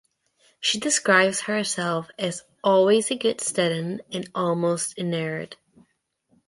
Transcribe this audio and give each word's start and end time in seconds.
She 0.59 0.79
describes 0.79 1.41
herself 1.41 2.09
as 2.17 2.43
"always 2.63 3.11
a 3.11 3.15
good 3.15 3.39
student" 3.39 4.01
and 4.11 4.27
"Almost 4.33 4.97
a 4.97 5.03
nerd. 5.03 5.57